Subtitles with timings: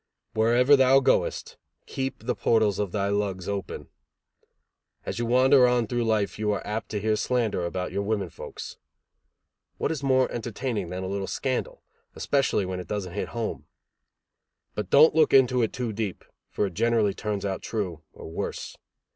[0.33, 3.87] Wherever thou goest, keep the portals of thy lugs open;
[5.05, 8.31] as you wander on through life you are apt to hear slander about your women
[8.31, 8.77] folks.
[9.77, 11.83] What is more entertaining than a little scandal,
[12.15, 13.67] especially when it doesn't hit home?
[14.73, 18.75] But don't look into it too deep, for it generally turns out true, or worse.